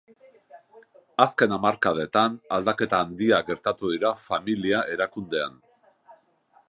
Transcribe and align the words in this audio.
Azken 1.25 1.53
hamarkadetan 1.57 2.39
aldaketa 2.57 3.03
handiak 3.05 3.51
gertatu 3.53 3.93
dira 3.93 4.15
familia-erakundean. 4.31 5.61